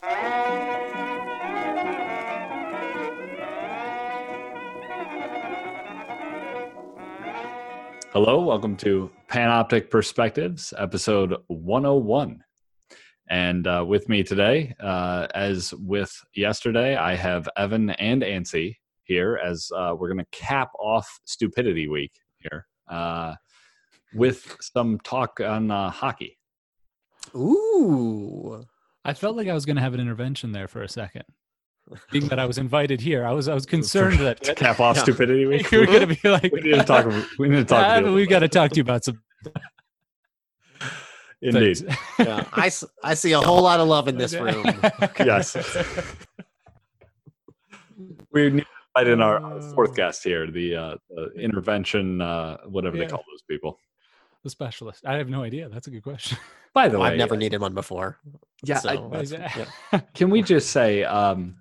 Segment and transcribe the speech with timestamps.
[0.00, 0.44] Hello,
[8.44, 12.44] welcome to Panoptic Perspectives, episode 101.
[13.28, 19.40] And uh, with me today, uh, as with yesterday, I have Evan and Ansi here
[19.44, 23.34] as uh, we're going to cap off Stupidity Week here uh,
[24.14, 26.38] with some talk on uh, hockey.
[27.34, 28.64] Ooh.
[29.08, 31.22] I felt like I was going to have an intervention there for a second.
[32.12, 34.96] Being that I was invited here, I was I was concerned that To cap off
[34.96, 35.02] Yeah.
[35.04, 35.70] Stupidity Week.
[35.72, 37.06] you were going to be like, We need to talk.
[37.38, 37.82] We need to talk.
[37.86, 39.18] "Ah, about but we've got to talk to you about some
[41.40, 41.78] Indeed.
[41.78, 44.66] things." I, I, s- I see a whole lot of love in this room.
[45.18, 45.56] Yes.
[48.32, 52.98] We need to invite in our fourth guest here, the, uh, the intervention, uh, whatever
[52.98, 53.78] they call those people.
[54.48, 55.04] The specialist.
[55.06, 55.68] I have no idea.
[55.68, 56.38] That's a good question.
[56.74, 58.18] By the way, I've never needed one before.
[58.64, 60.02] Yeah, so What is that's- it?
[60.14, 61.56] can we just say um,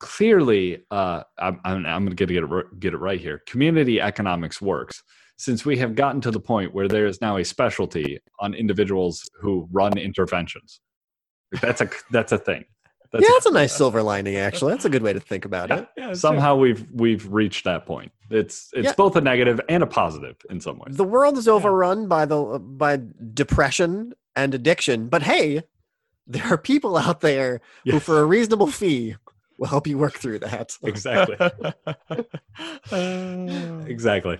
[0.00, 0.84] clearly?
[0.90, 3.42] Uh, I'm, I'm, I'm going to get it get it right here.
[3.46, 5.02] Community economics works
[5.36, 9.28] since we have gotten to the point where there is now a specialty on individuals
[9.40, 10.80] who run interventions.
[11.60, 12.64] That's a that's a thing.
[13.14, 14.72] That's yeah, that's a nice silver lining, actually.
[14.72, 15.76] That's a good way to think about Yeah.
[15.78, 15.88] it.
[15.96, 18.10] Yeah, it's somehow we've we've reached that point.
[18.28, 18.92] It's it's Yeah.
[18.96, 20.96] both a negative and a positive in some ways.
[20.96, 23.00] The world is overrun by the by
[23.32, 25.62] depression and addiction, but hey,
[26.26, 29.14] there are people out there who, for a reasonable fee,
[29.58, 30.76] will help you work through that.
[30.82, 31.36] exactly.
[32.88, 33.84] true.
[33.86, 34.38] exactly.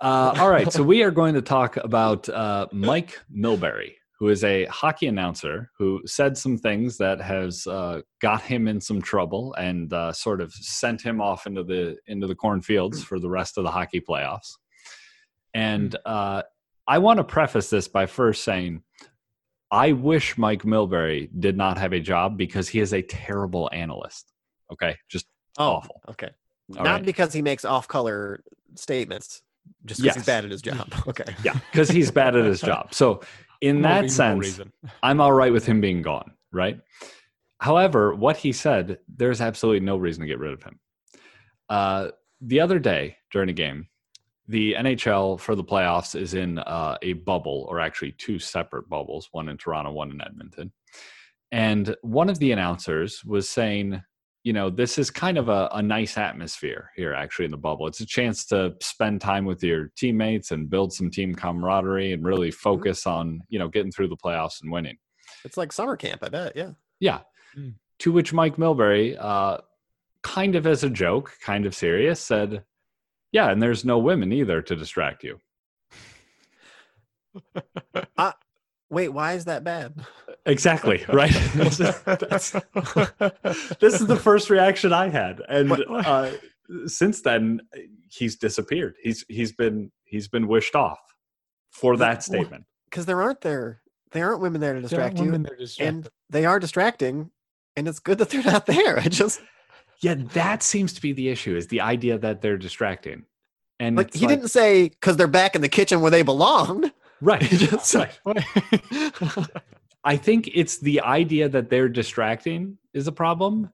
[0.00, 3.92] Uh, all right, so we are going to talk about uh, Mike Milbury,
[4.24, 8.80] who is a hockey announcer who said some things that has uh, got him in
[8.80, 13.18] some trouble and uh, sort of sent him off into the into the cornfields for
[13.20, 14.52] the rest of the hockey playoffs.
[15.52, 16.40] And uh,
[16.88, 18.82] I want to preface this by first saying.
[19.70, 24.32] I wish Mike Milbury did not have a job because he is a terrible analyst.
[24.72, 25.26] Okay, just
[25.58, 26.00] Oh, Awful.
[26.08, 26.30] Okay.
[26.78, 27.04] All Not right.
[27.04, 28.42] because he makes off-color
[28.74, 29.42] statements,
[29.84, 30.14] just because Yes.
[30.24, 30.92] he's bad at his job.
[31.06, 31.24] Okay.
[31.44, 32.94] yeah, because he's bad at his job.
[32.94, 33.20] So
[33.64, 34.60] in that sense.
[35.02, 36.80] I'm all right with him being gone, right?
[37.58, 40.78] However, what he said, there's absolutely no reason to get rid of him.
[41.68, 42.08] Uh,
[42.40, 43.88] the other day during a game,
[44.48, 49.28] the NHL for the playoffs is in uh, a bubble, or actually two separate bubbles,
[49.32, 50.72] one in Toronto, one in Edmonton.
[51.50, 54.02] And one of the announcers was saying,
[54.44, 57.86] you know, this is kind of a, a nice atmosphere here, actually, in the bubble.
[57.86, 62.22] It's a chance to spend time with your teammates and build some team camaraderie and
[62.22, 64.98] really focus on, you know, getting through the playoffs and winning.
[65.46, 66.52] It's like summer camp, I bet.
[66.54, 66.72] Yeah.
[67.00, 67.20] Yeah.
[67.56, 67.74] Mm.
[68.00, 69.58] To which Mike Milbury, uh,
[70.22, 72.64] kind of as a joke, kind of serious, said,
[73.32, 75.40] Yeah, and there's no women either to distract you.
[78.90, 79.94] Wait, why is that bad?
[80.46, 81.32] Exactly, right?
[81.54, 82.52] this, is, that's-
[83.80, 85.42] this is the first reaction I had.
[85.48, 86.30] And uh,
[86.86, 87.60] since then,
[88.10, 88.96] he's disappeared.
[89.02, 91.00] He's he's been he's been wished off
[91.70, 92.64] for that statement.
[92.84, 93.80] Because there aren't there
[94.12, 97.30] there aren't women there to There are distract you, women that and they are distracting,
[97.76, 98.98] and it's good that they're not there.
[98.98, 99.40] I just
[100.00, 103.24] Yeah, that seems to be the issue, is the idea that they're distracting.
[103.80, 106.92] And like it's he didn't say because they're back in the kitchen where they belong.
[107.30, 107.40] right.
[107.42, 108.18] Just right.
[110.04, 113.70] I think it's the idea that they're distracting is a problem.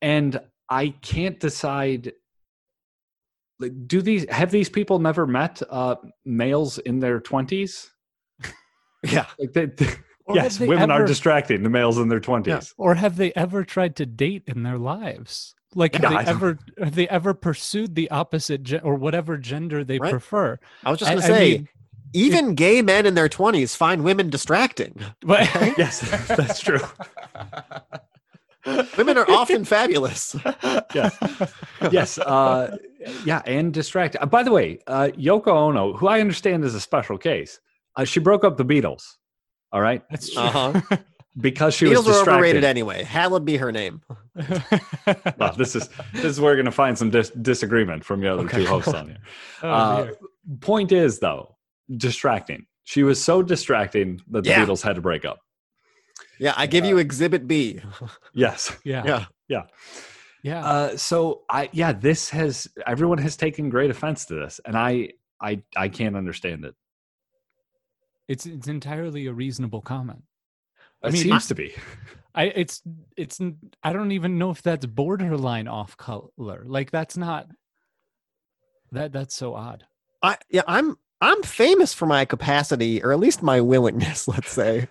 [0.00, 0.38] And
[0.68, 2.12] I can't decide
[3.58, 7.88] like do these have these people never met uh males in their 20s?
[9.04, 9.64] yeah, Like they,
[10.26, 12.72] Or yes, have they women are distracting the males in their 20s.
[12.78, 15.54] Or have they ever tried to date in their lives?
[15.74, 18.94] Like, Yeah, I have they don't- ever have they ever pursued the opposite gen- or
[18.94, 20.10] whatever gender they Right.
[20.10, 20.58] prefer?
[20.84, 21.68] I was just gonna say, mean,
[22.14, 24.98] even gay men in their twenties find women distracting.
[25.20, 26.80] But Yes, that's true.
[28.96, 30.34] Women are often fabulous.
[30.94, 31.18] Yes.
[31.90, 32.76] yes uh
[33.24, 36.80] yeah and distract uh, by the way uh yoko ono who i understand is a
[36.80, 37.58] special case
[37.96, 39.16] uh, she broke up the beatles
[39.72, 40.42] all right That's true.
[40.42, 40.80] Uh-huh.
[41.40, 43.02] because she Beatles was are distracted overrated anyway.
[43.02, 44.02] Hallowed be her name.
[45.36, 48.28] Well, this is this is where we're going to find some dis- disagreement from the
[48.32, 48.58] other Okay.
[48.58, 49.18] two hosts on here
[49.64, 50.10] Oh, uh,
[50.60, 51.53] point is though
[51.96, 54.64] distracting she was so distracting that the Yeah.
[54.64, 55.38] beatles had to break up
[56.38, 57.80] Yeah, I give you Exhibit B.
[58.34, 59.64] yes yeah, Yeah,
[60.42, 60.64] yeah.
[60.66, 65.10] uh so i yeah this has everyone has taken great offense to this and i
[65.40, 66.74] i i can't understand it
[68.28, 70.22] it's it's entirely a reasonable comment.
[71.02, 71.74] it mean, seems to be
[72.34, 72.82] I it's
[73.16, 73.38] it's
[73.82, 76.64] I don't even know if that's borderline off color.
[76.66, 77.46] Like that's not
[78.92, 79.84] that that's so odd.
[80.22, 84.88] I yeah, I'm I'm famous for my capacity, or at least my willingness, let's say,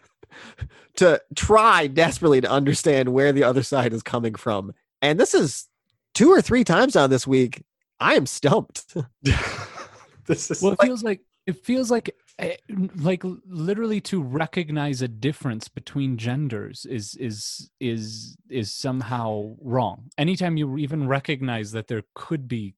[0.95, 4.73] to try desperately to understand where the other side is coming from.
[5.03, 5.67] And this is
[6.15, 7.63] two or three times now this week.
[7.99, 8.95] I am stumped.
[10.25, 12.55] this is Well, it feels like it feels like eh,
[12.95, 20.09] like literally to recognize a difference between genders is is is is somehow wrong.
[20.17, 22.73] Anytime you even recognize that there could be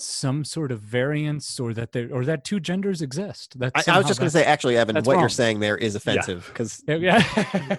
[0.00, 3.58] some sort of variance or that there or that two genders exist.
[3.58, 5.76] That's I, I was just going to say, actually, Evan, that's what you're saying there
[5.76, 7.22] is offensive because say, yeah.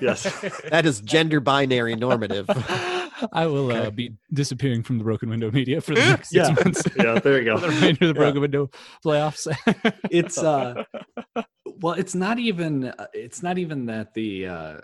[0.01, 0.23] Yes.
[0.69, 2.47] that is gender binary normative.
[3.33, 6.53] I will uh, be disappearing from the Broken Window media for the next six Yeah.
[6.53, 6.83] months.
[6.97, 7.73] yeah, there you for the go.
[7.75, 8.13] remainder of the Yeah.
[8.13, 8.69] Broken Window
[9.05, 9.47] playoffs.
[10.09, 10.83] it's uh
[11.81, 14.77] well it's not even uh, it's not even that the uh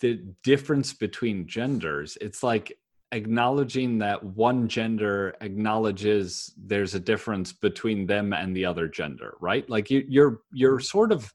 [0.00, 2.76] the difference between genders it's like
[3.12, 9.68] acknowledging that one gender acknowledges there's a difference between them and the other gender right?
[9.68, 10.82] Like you, you're you're mm-hmm.
[10.82, 11.32] sort of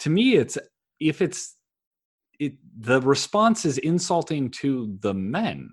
[0.00, 0.56] to me it's
[1.00, 1.56] if it's
[2.38, 5.70] it the response is insulting to the men.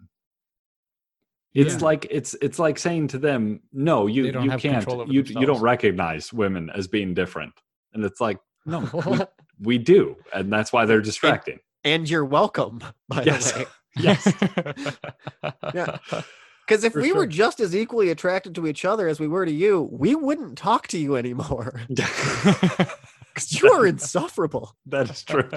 [1.53, 1.79] It's Yeah.
[1.85, 4.61] like it's it's like saying to them no you you can't.
[4.61, 7.53] control over you you don't recognize women as being different.
[7.93, 9.19] And it's like no we,
[9.59, 10.17] we do.
[10.33, 11.59] And that's why they're distracting.
[11.85, 12.79] And you're welcome,
[13.09, 13.51] by Yes.
[13.51, 13.65] the way.
[13.97, 14.33] yes
[15.73, 15.97] Yeah.
[16.65, 19.45] Because if For we were just as equally attracted to each other as we were
[19.45, 21.81] to you, we wouldn't talk to you anymore.
[21.89, 24.73] Because you are insufferable.
[24.85, 25.49] that is true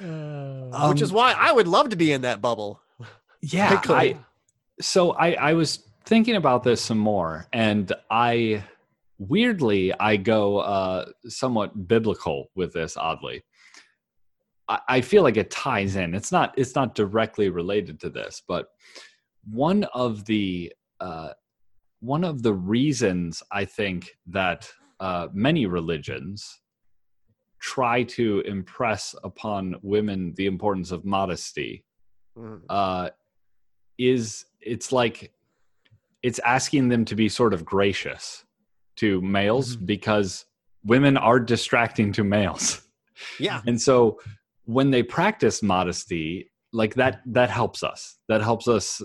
[0.00, 2.80] which is Um, why I would love to be in that bubble.
[3.42, 4.16] yeah I,
[4.80, 8.64] so i i was thinking about this some more and i
[9.18, 13.44] weirdly i go uh somewhat biblical with this oddly
[14.88, 18.68] I, feel like it ties in it's not it's not directly related to this but
[19.50, 21.30] one of the uh
[22.00, 24.70] one of the reasons i think that
[25.00, 26.60] uh many religions
[27.60, 31.84] try to impress upon women the importance of modesty
[32.38, 32.62] Mm.
[32.70, 33.10] uh,
[33.98, 35.32] is it's like
[36.22, 38.46] it's asking them to be sort of gracious
[38.96, 39.84] to males Mhm.
[39.84, 40.46] because
[40.82, 42.88] women are distracting to males
[43.38, 43.60] Yeah.
[43.66, 44.18] and so
[44.72, 49.02] when they practice modesty like that that helps us that helps us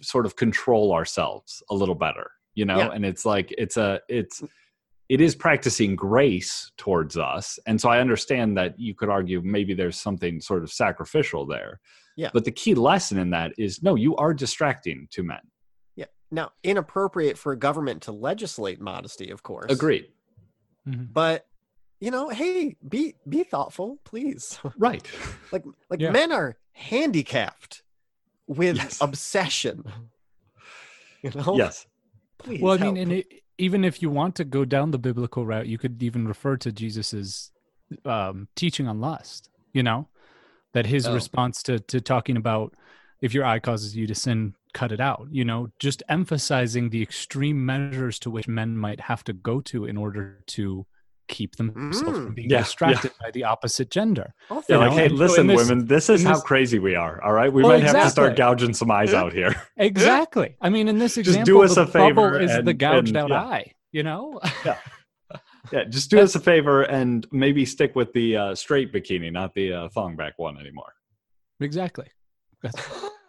[0.00, 2.90] sort of control ourselves a little better you know Yeah.
[2.94, 4.42] and it's like it's a it's
[5.08, 9.74] it is practicing grace towards us and so i understand that you could argue maybe
[9.74, 11.80] there's something sort of sacrificial there
[12.16, 12.30] Yeah.
[12.32, 15.40] but the key lesson in that is no you are distracting to men
[15.96, 16.06] Yeah.
[16.30, 19.72] Now, inappropriate for a government to legislate modesty, of course.
[19.72, 20.06] agreed
[20.86, 21.12] Mhm.
[21.12, 21.47] But
[22.00, 24.58] you know, hey, be be thoughtful, please.
[24.76, 25.06] right
[25.52, 26.10] like like Yeah.
[26.12, 27.82] men are handicapped
[28.46, 28.98] with Yes.
[29.00, 29.84] obsession.
[31.22, 31.56] You know?
[31.56, 31.86] yes
[32.38, 32.62] Please.
[32.62, 32.94] well, I help.
[32.94, 33.26] mean, and it,
[33.58, 36.70] even if you want to go down the biblical route, you could even refer to
[36.70, 37.50] Jesus's
[38.04, 39.50] um, teaching on lust.
[39.72, 40.08] You know,
[40.74, 41.14] that his Oh.
[41.14, 42.74] response to to talking about
[43.20, 45.26] if your eye causes you to sin, cut it out.
[45.32, 49.84] You know, just emphasizing the extreme measures to which men might have to go to
[49.84, 50.86] in order to
[51.28, 52.34] keep themselves from Mm.
[52.34, 52.62] being Yeah, yeah.
[52.64, 54.34] distracted by the opposite gender.
[54.50, 56.42] Oh, yeah You like know, hey and listen in this- women this is how this-
[56.42, 59.32] crazy we are all right we Well, might have to start gouging some eyes out
[59.32, 60.56] here Exactly.
[60.60, 63.08] I mean, in this Just example, do us the a favor bubble is the gouged
[63.08, 63.42] and- out yeah.
[63.42, 63.72] eye.
[63.92, 64.40] You know.
[65.72, 69.54] Yeah, just do us a favor and maybe stick with the uh, straight bikini, not
[69.54, 70.92] the uh, thong back one anymore.
[71.60, 72.06] Exactly.
[72.62, 72.88] That's,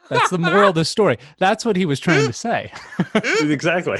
[0.09, 1.17] that's the moral of the story.
[1.37, 2.71] That's what he was trying to say.
[3.41, 3.99] exactly.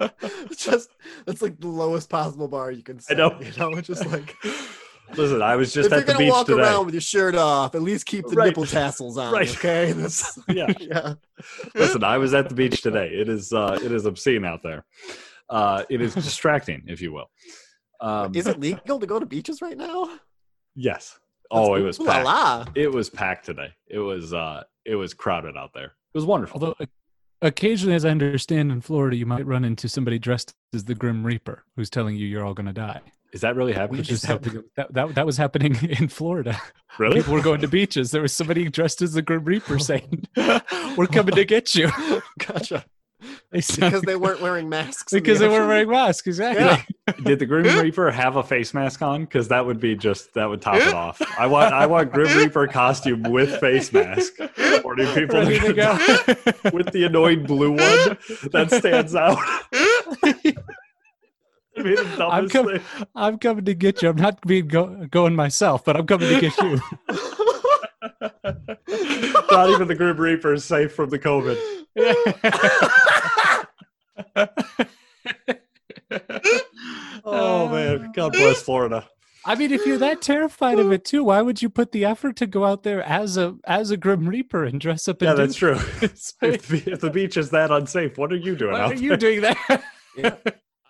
[0.00, 0.90] It's just
[1.26, 3.18] that's like the lowest possible bar you can set.
[3.20, 3.40] I know.
[3.40, 4.34] You know, it's just like
[5.16, 6.62] Listen, I was just if you're at the gonna beach walk today.
[6.62, 8.46] around with your shirt off, at least keep the Right.
[8.48, 9.32] nipple tassels on.
[9.34, 9.50] Right.
[9.54, 9.92] Okay.
[9.92, 11.14] That's, yeah, yeah.
[11.74, 13.08] listen, I was at the beach today.
[13.08, 14.84] It is uh, it is obscene out there.
[15.50, 17.30] Uh, it is distracting, if you will.
[18.00, 20.08] Um, Is it legal to go to beaches right now?
[20.74, 21.18] Yes.
[21.50, 22.24] Oh, it was Ooh la packed.
[22.24, 22.64] la.
[22.74, 23.68] It was packed today.
[23.86, 25.92] It was uh, it was crowded out there.
[26.12, 26.60] It was wonderful.
[26.60, 26.86] Although o-
[27.44, 31.24] occasionally, as I understand, in Florida, you might run into somebody dressed as the Grim
[31.24, 33.00] Reaper who's telling you you're all going to die.
[33.32, 33.98] is that really happening?
[33.98, 34.42] Which is just
[34.76, 36.60] that, that that was happening in Florida.
[36.98, 37.16] really?
[37.20, 38.10] People were going to beaches.
[38.10, 40.26] There was somebody dressed as the Grim Reaper saying,
[40.96, 41.90] "We're coming to get you."
[42.38, 42.84] Gotcha.
[43.54, 45.12] They sound- Because they weren't wearing masks.
[45.12, 46.26] in the because they weren't wearing masks.
[46.26, 46.64] Exactly.
[46.64, 46.82] Yeah.
[47.24, 49.24] Did the Grim Reaper have a face mask on?
[49.24, 51.22] Because that would be just that would top it off.
[51.38, 54.32] I want I want Grim Reaper costume with face mask.
[54.82, 55.92] Warning people Ready to go.
[56.72, 58.18] with the annoying blue one
[58.52, 59.38] that stands out.
[61.76, 64.08] I mean, the I'm dumbest com- I'm coming to get you.
[64.08, 66.80] I'm not being go- going myself, but I'm coming to get you.
[69.50, 71.58] Not even the Grim Reaper is safe from the COVID.
[77.24, 79.08] Oh man, God bless Florida.
[79.46, 82.36] I mean, if you're that terrified of it too, why would you put the effort
[82.36, 85.20] to go out there as a as a Grim Reaper and dress up?
[85.20, 85.74] And Yeah, that's true.
[86.02, 88.94] if, the, if the beach is that unsafe, what are you doing Why out are
[88.94, 89.04] there?
[89.04, 89.82] you doing that?
[90.16, 90.36] Yeah.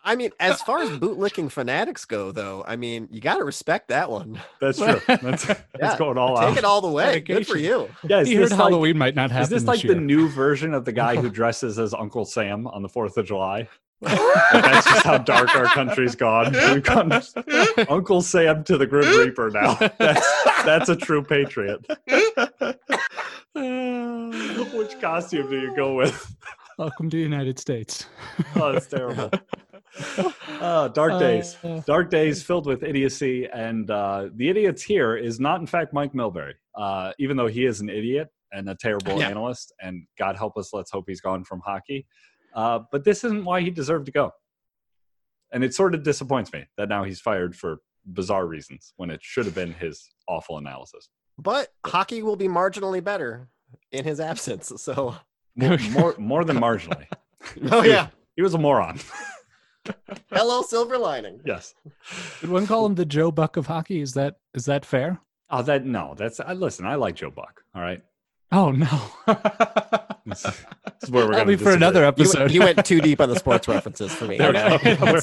[0.05, 3.89] I mean, as far as bootlicking fanatics go, though, I mean, you got to respect
[3.89, 4.39] that one.
[4.61, 5.01] That's true.
[5.07, 6.49] That's, that's going all Take out.
[6.51, 7.21] Take it all the way.
[7.21, 7.89] Good for you.
[8.07, 9.45] yeah, is he heard this like, Halloween might not happen.
[9.45, 9.95] is this like year.
[9.95, 13.27] the new version of the guy who dresses as Uncle Sam on the Fourth of
[13.27, 13.69] July?
[14.01, 16.53] That's just how dark our country's gone.
[16.53, 17.11] We've gone
[17.89, 19.75] Uncle Sam to the Grim Reaper now.
[19.99, 21.87] That's that's a true patriot.
[24.75, 26.37] Which costume do you go with?
[26.77, 28.07] Welcome to the United States.
[28.57, 29.31] Oh, that's terrible.
[30.61, 31.57] Uh, dark days.
[31.63, 35.93] Uh, Dark days filled with idiocy, and uh, the idiots here is not, in fact,
[35.93, 36.55] Mike Milbury.
[36.75, 39.29] Uh, even though he is an idiot and a terrible Yeah.
[39.29, 42.07] analyst, and God help us, let's hope he's gone from hockey.
[42.55, 44.33] Uh, but this isn't why he deserved to go.
[45.53, 49.21] And it sort of disappoints me that now he's fired for bizarre reasons when it
[49.23, 51.09] should have been his awful analysis.
[51.39, 53.49] But hockey will be marginally better
[53.93, 54.73] in his absence.
[54.77, 55.17] So,
[55.57, 57.07] More, more, more than marginally.
[57.71, 58.09] oh yeah.
[58.37, 58.99] He was a moron.
[60.35, 61.41] Hello, silver lining.
[61.47, 61.75] yes.
[62.41, 64.01] Did one call him the Joe Buck of hockey?
[64.01, 65.21] Is that is that fair?
[65.51, 66.15] Oh, that no.
[66.17, 66.87] That's I listen.
[66.87, 67.63] I like Joe Buck.
[67.75, 68.03] All right.
[68.53, 69.01] Oh no!
[70.27, 70.55] This, this
[71.03, 72.39] is where we're going to going be for another episode.
[72.39, 74.39] went- you went too deep on the sports references for me.
[74.39, 74.79] There we go.
[74.83, 74.97] Yeah.
[74.99, 75.23] But-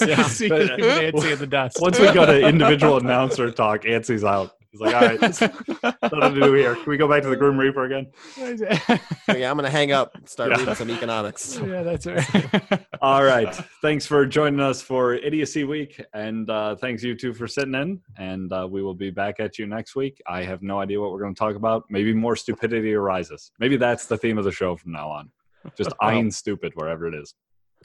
[0.77, 1.81] Nancy in the dust.
[1.81, 4.51] Once we go to individual announcer talk, Anstey's out.
[4.71, 5.21] He's like, all right,
[6.01, 6.75] nothing to do here.
[6.75, 8.07] Can we go back to the Grim Reaper again?
[8.37, 10.15] yeah, I'm gonna hang up.
[10.15, 10.59] and Start Yeah.
[10.59, 11.59] reading some economics.
[11.65, 12.85] yeah, that's right.
[13.01, 13.53] All right.
[13.81, 16.01] Thanks for joining us for Idiocy Week.
[16.13, 17.99] And uh, thanks, you two, for sitting in.
[18.17, 20.21] And uh, we will be back at you next week.
[20.25, 21.83] I have no idea what we're going to talk about.
[21.89, 23.51] Maybe more stupidity arises.
[23.59, 25.31] Maybe that's the theme of the show from now on.
[25.75, 27.35] Just eyeing stupid wherever it is.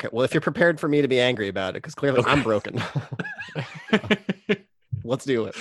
[0.00, 2.42] Okay, well, if you're prepared for me to be angry about it, because clearly I'm
[2.44, 2.80] broken.
[5.04, 5.56] Let's do it.